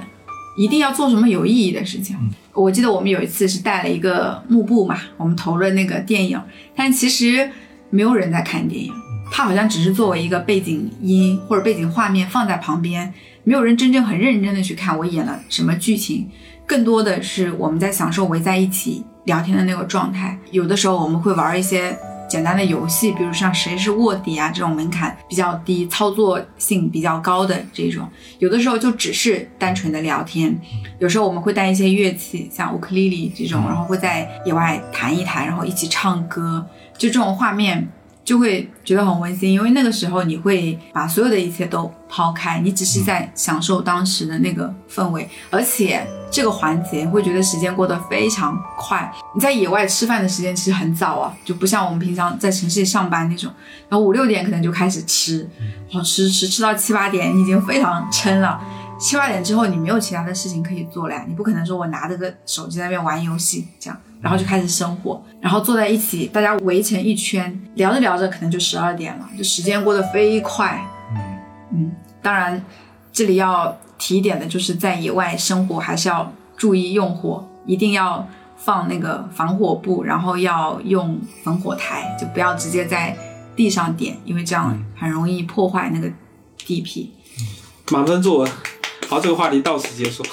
[0.58, 2.15] 一定要做什么有意义的事情。
[2.53, 6.41] 我记得我们有一次是带了一个幕布嘛，我们投了那个电影，
[6.75, 7.49] 但其实
[7.89, 8.91] 没有人在看电影，
[9.32, 16.29] 它好像只是作为一个背景音或者背景画面放在旁边，没有人真正很认真的去看我演了什么剧情，
[16.65, 20.38] 更多的是我们在享受围在一起聊天的那个状态。
[20.51, 21.97] 有的时候我们会玩一些。
[22.29, 30.55] 简单的游戏，比如像谁是卧底啊这种门槛比较低、操作性比较高的这种，有的时候就只是单纯的聊天。
[30.99, 36.65] 有时候我们会带一些乐器，像乌克丽丽这种，然后会在野外弹一弹，然后一起唱歌，
[36.97, 37.89] 就这种画面。
[38.21, 49.11] 就会觉得很温馨，因为那个时候你会把所有的一切都抛开，你只是在享受当时的那个氛围，而且这个环节会觉得时间过得非常快。
[49.33, 53.51] 你在野外吃饭的时间其实很早啊，就不像我们平常在城市里上班那种，
[53.89, 55.49] 然后五六点可能就开始吃，
[55.89, 58.61] 然后吃吃吃到七八点，你已经非常撑了。
[58.99, 63.97] 七八点之后你没有其他的事情可以做了呀，你不可能说我拿着个手机在那边玩游戏这样。
[64.21, 70.77] 然后就开始生火，然后坐在一起，大家围成一圈，聊着聊着，可能就十二点了，就时间过得飞快。
[71.15, 71.39] 嗯
[71.71, 72.61] 嗯，当然，
[73.13, 83.15] 这里要提点的就是在野外生活还是要注意用火，一定要放那个防火布，然后要用防火台，就不要直接在
[83.55, 86.12] 地上点，因为这样很容易破坏那个
[86.57, 87.13] 地皮。
[87.91, 88.51] 满分作文，
[89.07, 90.23] 好，这个话题到此结束。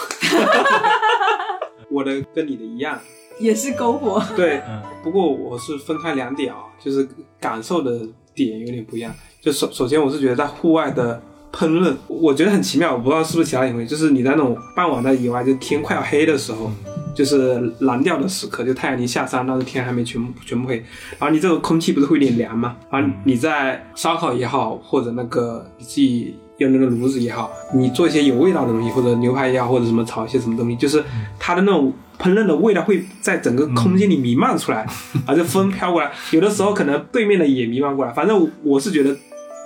[1.91, 2.99] 我的跟你的一样。
[3.39, 4.63] 也是篝火，对，
[5.03, 7.07] 不过我是分开两点啊，就是
[7.39, 8.01] 感受的
[8.35, 9.15] 点有点不一样。
[9.43, 11.23] 就首首先，我是觉得在户外的
[11.57, 16.71] 烹饪，我觉得很奇妙，我不知道是不是其他原因，就是你在那种傍晚的野外，就天快要黑的时候，
[17.15, 20.77] 就是蓝调的时刻，就太阳已经下山，但是天还没全部全部黑，
[21.19, 22.77] 然后你这个空气不是会有点凉吗？
[22.91, 31.03] 然后你在烧烤也好，或者那个你自己用那个炉子也好，你做一些有味道的东西，或者牛排也好，或者什么炒一些什么东西，就是
[31.39, 31.93] 它的那种。
[32.19, 34.87] 烹饪的味道会在整个空间里弥漫出来，
[35.27, 38.13] 而且风飘过来，有的时候可能对面的也弥漫过来。
[38.15, 39.15] 反正我是觉得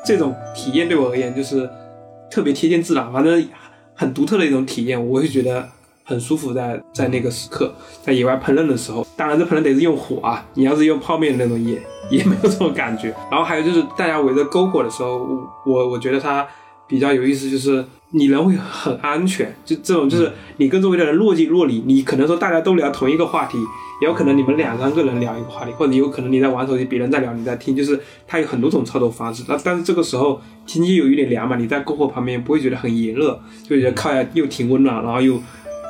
[0.05, 1.71] 这种体验对我而言就是
[2.31, 3.49] 特别贴近自然，反正
[3.95, 5.69] 很独特的一种体验，我会觉得
[6.05, 6.55] 很舒服。
[6.55, 13.15] 在在那个时刻，在野外烹饪的时候，当然这烹饪得是用火啊，你要是用泡面的那种也 也没有这种感觉。
[13.31, 15.19] 然后还有就是大家围着篝火的时候，
[15.67, 16.47] 我我觉得它
[16.87, 17.85] 比较有意思，就是。
[18.13, 23.57] 你人会很安全，就这种就是你跟周围的人若即若离，你可能说大家都聊同一个话题，
[24.01, 29.45] 也有可能你们两三个人聊一个话题，或者有可能你在玩手机，别人在聊，你在听，就是它有很多种操作方式。
[29.47, 35.41] 那但是这个时候天气有一点凉嘛，你在篝火旁边不会觉得很炎热，就觉得靠下又挺温暖，然后又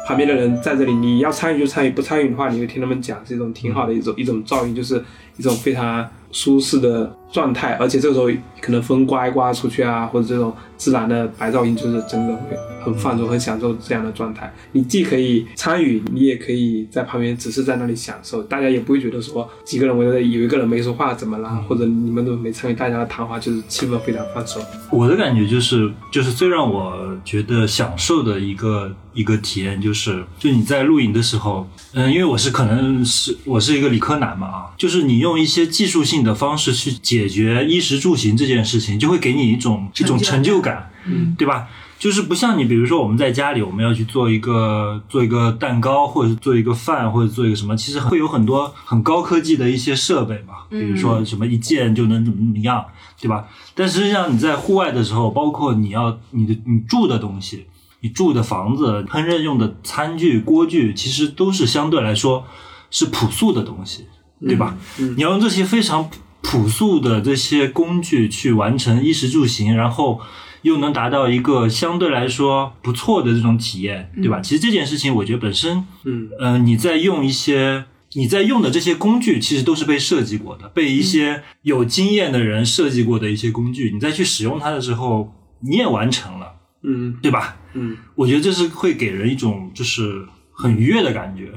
[0.09, 5.05] 旁边的人在这里，你要参与就参与，不参与的话，你就听他们讲，是一种挺好的一种一种噪音，就是
[5.37, 8.29] 一种非常舒适的状态，而且这个时候
[8.61, 10.55] 可能风刮一刮出去啊，或者这种。
[10.81, 14.51] 自然的白噪音就是真的会很放松、很享受这样的状态。
[14.73, 18.43] 你既可以参与，你也可以在旁边只是在那里享受。
[18.45, 24.63] 大家也不会觉得说几个人围着有一个人没说话怎么啦，或者你们都没参与大家的谈话，就是气氛非常放松。
[24.91, 40.91] 我的感觉就是，就是最让我觉得享受的一个一个体验就是，就你在露营的时候，嗯，因为我是可能是我是一个理科男嘛啊，就是你用一些技术性的方式去解决衣食住行这件事情，就会给你一种一种成就感。
[41.07, 41.69] 嗯，对吧？
[41.99, 52.83] 就是不像你，比如说我们在家里，我们要去做一个做一个蛋糕，或者做一个饭，或者做一个什么，其实会有很多很高科技的一些设备嘛，比如说什么一键就能怎么怎么样，
[53.21, 53.47] 对吧？
[53.75, 57.67] 但实际上你在户外的时候，包括你要你的你住的东西，
[58.01, 62.45] 你住的房子，烹饪用的餐具锅具，其实都是相对来说
[62.91, 64.07] 是朴素的东西，
[64.41, 64.77] 对吧？
[64.97, 66.11] 你要用这些非常
[66.43, 70.21] 朴素的这些工具去完成衣食住行，然后。
[70.63, 74.41] 又能达到一个相对来说不错的这种体验，对吧？
[74.43, 83.91] 其实这件事情，我觉得本身，嗯，呃，你在用一些你在用的这些工具，其实都是被设计过的，被一些有经验的人设计过的一些工具。
[83.95, 87.57] 你再去使用它的时候，你也完成了，嗯，对吧？
[87.75, 91.51] 嗯，我觉得这是会给人一种就是很愉悦的感觉。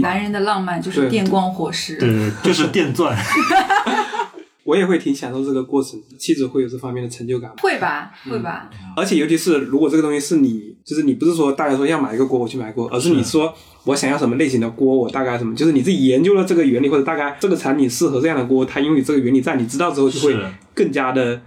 [0.00, 3.16] 男人的浪漫就是电光火石，对，就是电钻。
[4.64, 8.70] 我也会挺享受这个过程，妻子会有这方面的成就感，会吧，会吧。
[8.96, 13.52] 而且尤其是如果这个东西是你，就是你不是说大家说要买一个锅我去买锅，而是你说
[13.84, 20.34] 我想要什么类型的锅，我大概什么，就是你自己研究了这个原理或者大概这个产品适合这样的锅，它因为这个原理在，你知道之后就会
[20.72, 21.42] 更加的。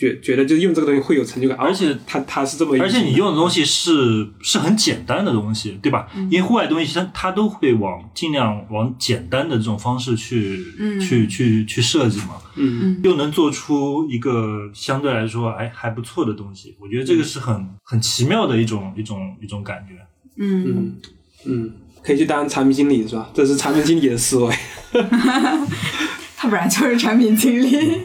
[0.00, 6.08] 觉觉得就是用这个东西会有成就感，而且它它是这么，而且你用的东西是是很简单的东西，对吧？
[6.30, 10.64] 因为户外东西它它都会往尽量往简单的这种方式去
[10.98, 19.94] 去去去设计嘛，嗯，又能做出一个相对来说哎还不错的东西，我觉得这个是很很奇妙的一种一种一种感觉。
[20.38, 20.96] 嗯，嗯
[21.44, 21.70] 嗯，
[22.02, 23.28] 可以去当产品经理是吧？
[23.34, 24.54] 这是产品经理的思维。
[26.38, 28.00] 他本来就是产品经理。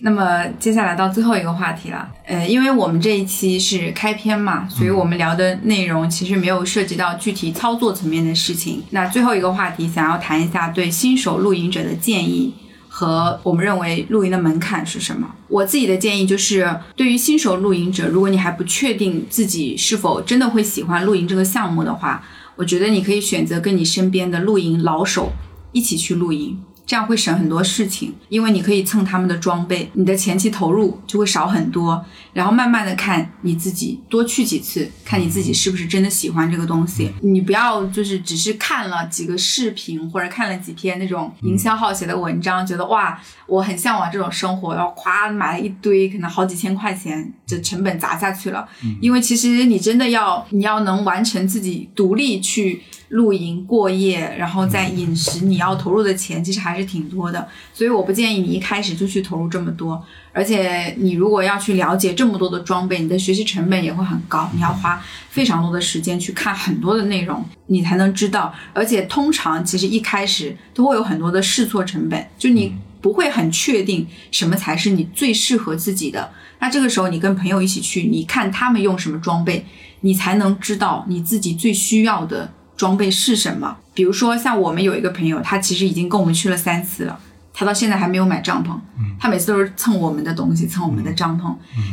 [0.00, 8.82] 那么接下来到最后一个话题了，呃，因为我们这一期是开篇嘛，所以我们聊的内容其实没有涉及到具体操作层面的事情。
[8.90, 12.54] 那最后一个话题，想要谈一下对新手露营者的建议
[12.88, 15.28] 和我们认为露营的门槛是什么。
[15.48, 22.22] 我自己的建议就是，对于新手露营者，如果你还不确定自己是否真的会喜欢露营这个项目的话，
[22.54, 25.32] 我觉得你可以选择跟你身边的露营老手
[25.72, 26.56] 一起去露营。
[26.88, 32.02] 这样会省很多事情，因为你可以蹭他们的装备，你的前期投入就会少很多。
[32.32, 37.12] 然后慢慢的看你自己，多去几次，看你自己是不是真的喜欢这个东西。
[37.20, 48.68] 你不要就是只是看了几个视频或者看了几篇那种营销号写的文章，觉得哇，我很向往这种生活，然后咵买了一堆，可能好几千块钱的成本砸下去了。
[49.00, 60.04] 因为其实你真的要，你要能完成自己独立去露营过夜，然后在饮食你要投入的钱其实还是挺多的，所以我不建议你一开始就去投入这么多。
[60.32, 68.54] 而且你如果要去了解这么多的装备，你的学习成本也会很高，你要花非常多的时间去看很多的内容，你才能知道。
[68.72, 76.30] 而且通常其实一开始都会有很多的试错成本，就你不会很确定什么才是你最适合自己的。
[76.60, 79.64] 那这个时候你跟朋友一起去，你看他们用什么装备，
[80.00, 83.76] 你才能知道你自己最需要的装备是什么。
[83.94, 87.20] 比如说像我们有一个朋友，他其实已经跟我们去了三次了。
[87.52, 88.78] 他到现在还没有买帐篷，
[89.18, 91.52] 他每次都是蹭我们的东西，蹭我们的帐篷。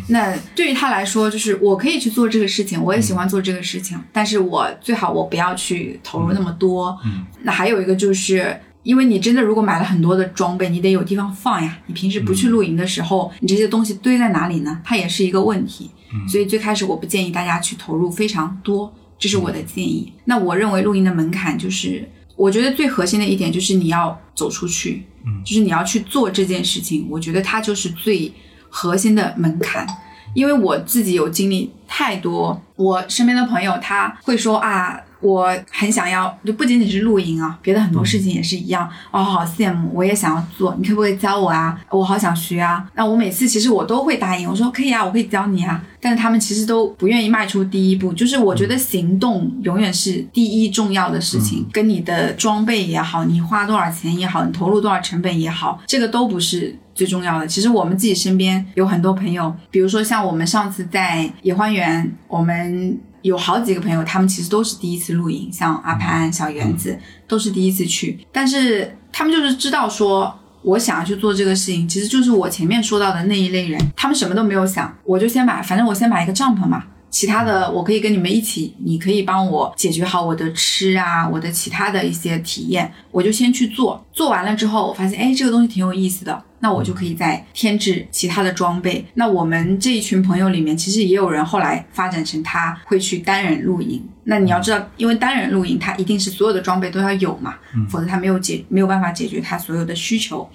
[0.10, 6.96] 那对于他来说，就是我可以去做这个事情，我也喜欢做这个事情，但是我最好我不要去投入那么多。
[7.42, 11.78] 那还有一个就是，因为你真的如果买了很多的装备，你得有地方放呀。
[11.88, 14.80] 你平时不去露营的时候，你这些东西堆在哪里呢？
[14.86, 15.92] 它也是一个问题。
[16.30, 20.14] 所以最开始我不建议大家去投入非常多，这是我的建议。
[20.24, 22.08] 那我认为露营的门槛就是。
[22.38, 27.08] 我觉得最核心的一点就是你要走出去，嗯就是你要去做这件事情。
[27.10, 28.30] 我觉得它就是最
[28.68, 29.88] 核心的门槛，
[30.34, 38.88] 因为我自己有经历太多，我身边的朋友他会说啊，我很想要，就不仅仅是露营啊，别的很多事情也是一样。
[39.10, 41.80] 哦，好羡慕，我也想要做，你可不可以教我啊？
[41.90, 42.88] 我好想学啊。
[42.94, 45.84] 那我每次其实我都会答应，我说可以啊，我可以教你啊。
[46.00, 57.48] 但是他们其实都不愿意迈出第一步，就是我觉得行动永远是第一重要的事情，跟你的装备也好，你花多少钱也好，你投入多少成本也好，这个都不是最重要的。
[57.48, 70.40] 其实我们自己身边有很多朋友，比如说像我们上次在野花园，我们有好几个朋友，他们其实都是第一次露营，像阿潘、小园子都是第一次去，但是他们就是知道说。
[70.66, 76.84] 我想要去做这个事情，其实就是我前面说到的那一类人，他们什么都没有想，我就先把，反正我先买一个帐篷嘛，
[77.16, 89.06] 其他的我可以跟你们一起，你可以帮我解决好我的吃啊，我的其他的一些体验，我就先去做，做完了之后，我发现哎，这个东西挺有意思的，那我就可以再添置其他的装备。
[89.14, 94.06] 那我们这一群朋友里面，其实也有人后来发展成他会去单人露营。
[94.26, 97.56] 那你要知道，因为单人露营，他一定是所有的装备都要有嘛，
[97.90, 100.50] 否则他没有解没有办法解决他所有的需求。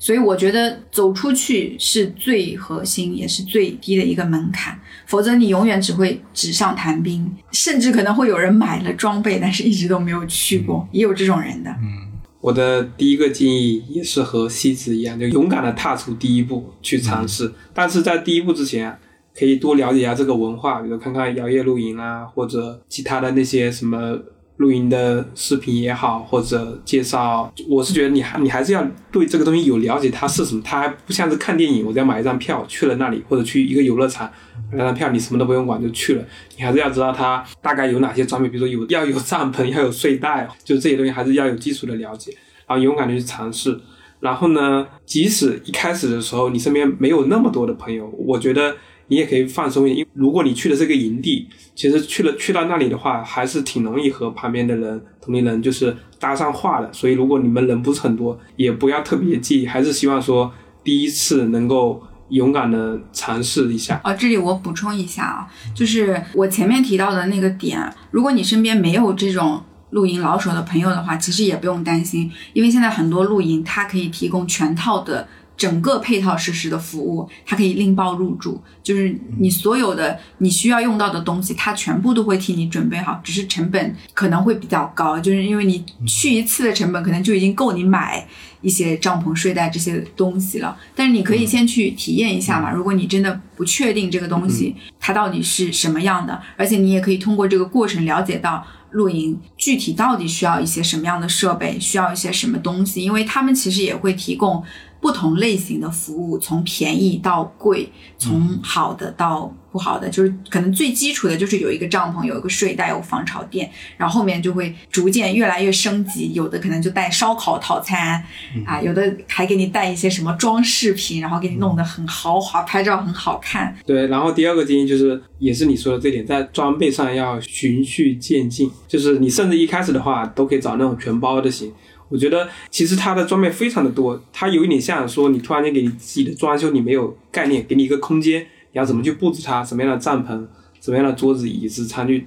[0.00, 11.70] 所以我觉得走出去是最核心也是最低的一个门槛，否则你永远只会纸上谈兵，甚至可能会有人买了装备，但是一直都没有去过，也有这种人的。
[11.70, 12.10] 嗯
[12.40, 17.52] 我的第一个建议也是和西子一样，就勇敢的踏出第一步去尝试。
[17.74, 18.98] 但是在第一步之前啊，
[19.38, 24.18] 可以多了解一下这个文化，比如看看摇曳露营啊，或者其他的那些什么
[24.60, 27.50] 露营的视频也好，或者介绍。
[27.66, 30.60] 我是觉得你还你还是要对这个东西有了解，它是什么。
[30.62, 34.30] 它还不像是看电影，我只要买一张票去了那里，或者去一个游乐场
[34.70, 36.24] 买张票，你什么都不用管就去了。
[36.58, 42.30] 你还是要知道它大概有哪些装备，比如说有要有帐篷，要有睡袋，就是这些东西还是要有基础的了解，
[42.68, 43.80] 然后勇敢的去尝试。
[44.20, 48.76] 然后呢，即使一开始的时候你身边没有那么多的朋友，我觉得
[49.10, 49.98] 你也可以放松一点。
[49.98, 56.90] 因为如果你去的这个营地，其实去了去到那里的话，还是挺容易和旁边的人、同龄人就是搭上话的。
[56.92, 60.50] 所以如果你们人不是很多，也不要特别介意，还是希望说
[60.82, 64.00] 第一次能够勇敢的尝试一下。
[64.04, 75.26] 哦，这里我补充一下啊，就是我前面提到的那个点，如果你身边没有这种露营老手的朋友的话，其实也不用担心，因为现在很多露营它可以提供全套的
[75.60, 88.26] 整个配套实施的服务，它可以拎包入住，就是你所有的你需要用到的东西，它全部都会替你准备好，只是成本可能会比较高，就是因为你去一次的成本可能就已经够你买
[88.62, 90.74] 一些帐篷、睡袋这些东西了。
[90.94, 98.66] 但是你可以先去体验一下嘛，如果你真的不确定这个东西它到底是什么样的，而且你也可以通过这个过程了解到。
[98.92, 103.00] 露营具体到底需要一些什么样的设备，需要一些什么东西？
[103.00, 104.60] 因为他们其实也会提供
[105.00, 118.22] 不同类型的服务，从便宜到贵，从好的到不好的，就是可能最基础的就是有一个帐篷，有一个睡袋，有防潮垫，然后后面就会逐渐越来越升级，有的可能就带烧烤套餐
[118.66, 123.74] 啊，有的还给你带一些什么装饰品，然后给你弄得很豪华，拍照很好看。
[123.86, 131.72] 对，然后第二个建议就是，也是你说的这点，在装备上要循序渐进，就是你甚至一开始的话都可以找那种全包的型。
[132.10, 138.42] 我觉得其实它的装备非常的多，它有一点像说你突然间给你自己的装修你没有概念，给你一个空间。
[138.72, 139.64] 你要怎么去布置它？
[139.64, 140.46] 什么样的帐篷？
[140.80, 142.26] 什么样的桌子、椅子、餐具？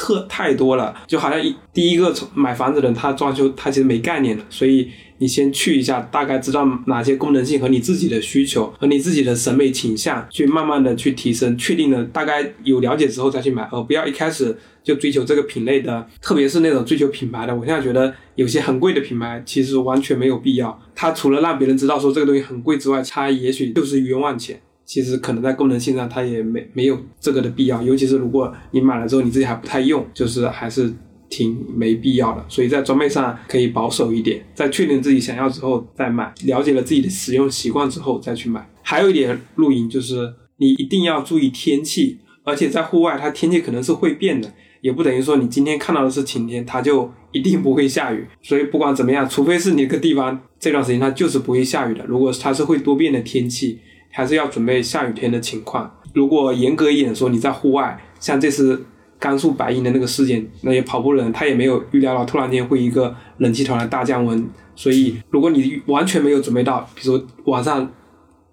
[0.00, 4.88] 特太多了，就好像一第一个买房子的人，他装修他其实没概念的，所以
[5.18, 24.58] 你先去一下，大概知道哪些功能性和你自己的需求和你自己的审美倾向，去慢慢的去提升，确定了大概有了解之后再去买，而不要一开始就追求这个品类的，特别是那种追求品牌的，我现在觉得有些很贵的品牌其实完全没有必要，它除了让别人知道说这个东西很贵之外，它也许就是冤枉钱。
[24.90, 30.92] 其实可能在功能性上，它也没没有这个的必要，尤其是如果你买了之后你自己还不太用，就是还是
[31.28, 32.44] 挺没必要的。
[32.48, 38.68] 所以在装备上可以保守一点，在确定自己想要之后再买，了解了自己的使用习惯之后再去买。
[38.82, 48.26] 还有一点，露营就是你一定要注意天气，而且在户外它天气可能是会变的，也不等于说你今天看到的是晴天，它就一定不会下雨。
[48.42, 53.78] 所以不管怎么样，除非是你个地方这段时间它就是不会下雨的，如果它是会多变的天气。
[54.10, 55.90] 还是要准备下雨天的情况。
[56.12, 58.84] 如果严格一点说，你在户外，像这次
[59.18, 64.48] 甘肃白银的那个事件，那些跑步人他也没有预料到突然间会一个冷气团的大降温。
[64.74, 67.88] 所以，如果你完全没有准备到，比如说晚上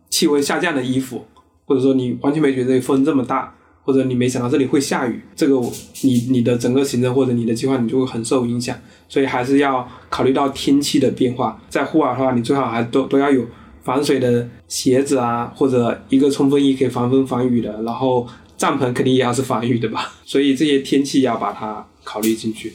[0.09, 1.25] 气温下降的衣服，
[1.65, 5.55] 或者说你完全没觉得风这么大，或者你没想到这里会下雨，这个
[6.03, 8.77] 你你的整个行程或者你的计划你就会很受影响。
[9.07, 11.59] 所以还是要考虑到天气的变化。
[11.69, 13.43] 在户外的话，你最好还都都要有。
[13.87, 18.27] 防水的鞋子啊，或者一个冲锋衣可以防风防雨的，然后
[18.57, 22.73] 帐篷肯定也要是防雨的吧， 所以这些天气要把它考虑进去。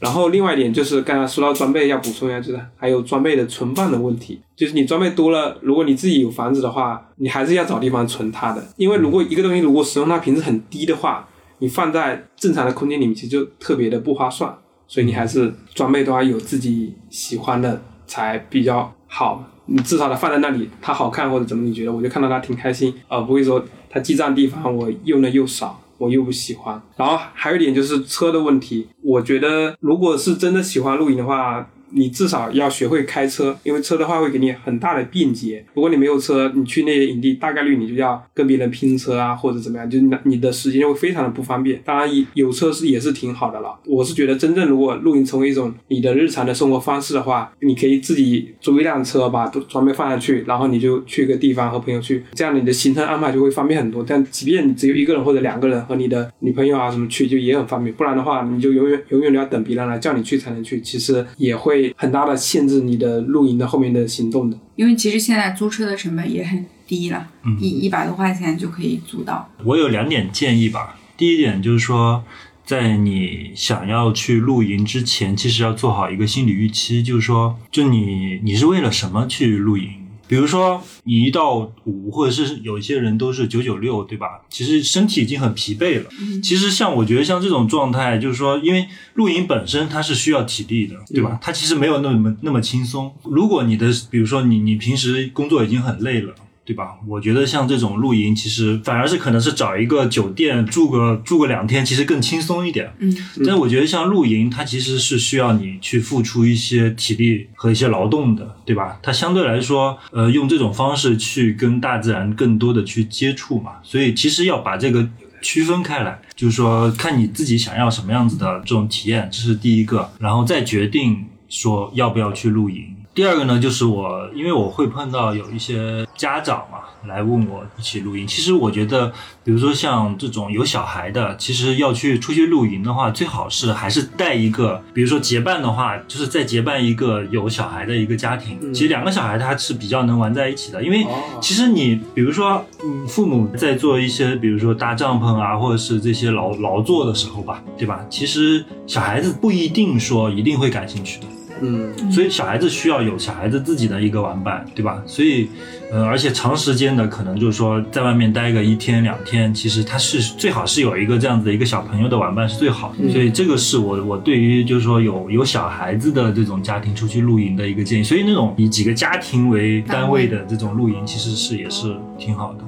[0.00, 11.28] 然后另外一点就是刚才说到装备要补充一下，就是还有装备的存放的问题，就是你装备多了，如果你自己有房子的话，你还是要找地方存它的，因为如果一个东西如果使用它频次很低的话，
[11.58, 14.56] 你放在正常的空间里面其实就特别的不划算，
[14.88, 19.44] 所以你还是装备都要有自己喜欢的才比较好。
[19.66, 21.64] 你至少它放在那里，它好看或者怎么？
[21.64, 26.80] 你觉得我就看到它挺开心，呃不会说它既占地方，我用的又少，我又不喜欢。
[26.96, 31.68] 然后还有一点就是车的问题，我觉得如果是真的喜欢露营的话。
[31.90, 35.64] 你至少要学会开车，因为车的话会给你很大的便捷。
[35.74, 41.80] 如果你没有车，你去那些营地，大概率你就要跟别人拼车啊，或者怎么样，就你你的时间会非常的不方便。
[41.84, 43.78] 当然，有车是也是挺好的了。
[43.86, 54.04] 我是觉得，真正如果露营成为一种你的日常的生活方式的话，你可以自己租一辆车，把装备放上去，然后你就去一个地方和朋友去，这样你的行程安排就会方便很多。
[54.06, 57.94] 但即便你只有一个人或者两个人和你的女朋友啊什么去，就也很方便。
[57.94, 61.75] 不然的话，你就永远永远都要等别人来叫你去才能去，其实也会。
[61.76, 67.28] 会很大的限制你的露营的后面的行动的，因为其实现在租车的成本也很低了，
[67.60, 69.48] 一一百多块钱就可以租到。
[69.64, 72.24] 我有两点建议吧，第一点就是说，
[72.64, 79.90] 在你想要去露营之前，其实要做好一个心理预期，就是说，就你你是为了什么去露营？
[80.28, 84.40] 比如说，你一到五，或者是有一些人都是九九六，对吧？
[84.50, 86.10] 其实身体已经很疲惫了。
[86.42, 91.38] 其实像我觉得像这种状态，就是说，因为露营本身它是需要体力的，对吧？
[91.40, 93.14] 它其实没有那么那么轻松。
[93.24, 96.34] 如果你的，比如说你你平时工作已经很累了。
[96.66, 96.96] 对吧？
[97.06, 102.92] 我觉得像这种露营，其实反而是可能是找一个酒店住个住个两天，其实更轻松一点。
[102.98, 108.98] 嗯，但我觉得像露营，它其实是需要你去付出一些体力和一些劳动的，对吧？
[109.00, 115.08] 它相对来说，呃，用这种方式去跟大自然更多的去接触嘛，所以其实要把这个
[115.40, 122.84] 区分开来，就是说看你自己想要什么样子的这种体验，这是第一个，然后再决定说要不要去露营。
[123.16, 128.26] 第二个呢，就是我因为我会碰到有一些家长嘛来问我一起露营。
[128.26, 129.10] 其实我觉得，
[129.42, 138.74] 比如说像这种有小孩的，其实要去出去露营的话，最好是还是带一个，比如说结伴的话，就是再结伴一个有小孩的一个家庭。
[138.74, 141.06] 其实两个小孩他是比较能玩在一起的，因为
[141.40, 148.04] 其实你比如说，嗯，父母在做一些比如说搭帐篷啊，或者是这些劳劳作的时候吧，对吧？
[148.10, 151.26] 其实小孩子不一定说一定会感兴趣的。
[151.60, 155.02] 嗯，所以小孩子需要有小孩子自己的一个玩伴，对吧？
[155.06, 155.48] 所以，
[155.90, 163.10] 呃，而且长时间的可能就是说在外面待个一天两天，其实他是最好是有一个这样子的一个小朋友的玩伴是最好的。
[163.10, 168.02] 所以这个是我我对于就是说有有小孩子的这种家庭出去露营的一个建议。
[168.02, 172.58] 所以那种以几个家庭为单位的这种露营，其实是也是挺好的。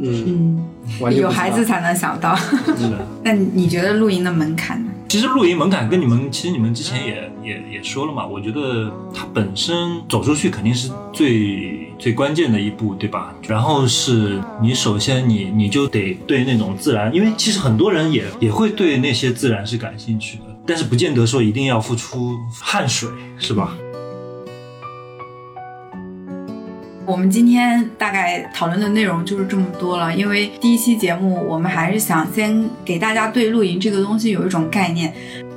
[0.00, 0.58] 嗯，
[1.00, 2.34] 嗯，有孩子才能想到。
[2.34, 3.06] 是的。
[3.24, 4.90] 那你觉得露营的门槛呢？
[5.08, 8.26] 其实露营门槛跟你们，其实你们之前也也也说了嘛。
[8.26, 13.34] 我觉得它本身走出去肯定是最最关键的一步，对吧？
[13.48, 23.74] 然后是你首先你你就得对那种自然，因为其实很多人也也会对那些自然是感兴趣的，但是不见得说一定要付出汗水，是吧？
[27.08, 35.10] 我们今天大概讨论的内容就是这么多了，因为第一期节目我们还是想先给大家对露营这个东西有一种概念，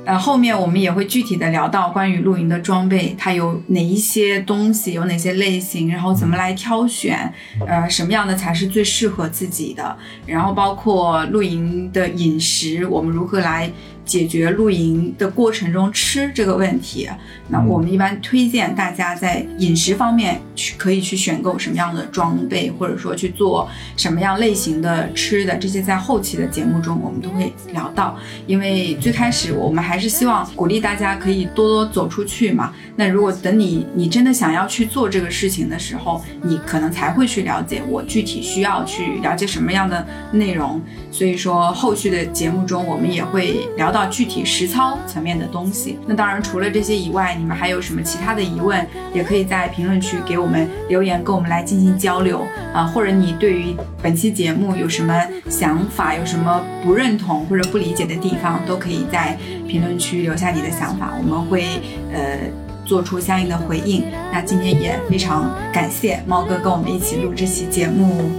[0.06, 7.30] 呃，后面我们也会具体的聊到关于露营的装备，它有哪一些东西，有哪些类型，然后怎么来挑选，
[7.66, 9.94] 呃，什么样的才是最适合自己的，
[10.24, 13.70] 然后包括露营的饮食，我们如何来。
[14.12, 17.08] 解决露营的过程中吃这个问题，
[17.48, 28.18] 那我们一般推荐大家在饮食方面去可以去选购什么样的装备，或者说去做什么样类型的吃的，这些在后期的节目中我们都会聊到。
[28.46, 32.74] 因为最开始我们还是希望鼓励大家可以多多走出去嘛。
[32.96, 40.78] 那如果等你你真的想要去做这个事情的时候，你可能才会去了解我具体需要去了解什么样的内容。
[41.10, 43.90] 所以说后续的节目中我们也会聊。
[43.92, 52.84] 到具体实操层面的东西，那当然除了这些以外，你们还有什么其他的疑问，也可以在评论区给我们留言，跟我们来进行交流啊。
[52.84, 55.14] 或者你对于本期节目有什么
[55.48, 59.36] 想法，有什么不认同或者不理解的地方，都可以在
[59.68, 61.64] 评论区留下你的想法，我们会
[62.12, 62.38] 呃
[62.84, 64.04] 做出相应的回应。
[64.32, 68.30] 那今天也非常感谢猫哥跟我们一起录这期节目，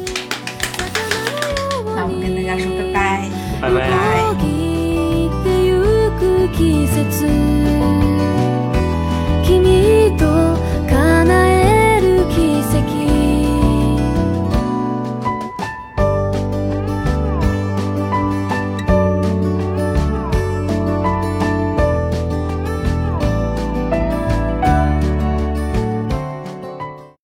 [1.95, 3.29] 那我们跟大家说拜拜，
[3.61, 4.52] 拜拜。
[6.55, 7.52] 季節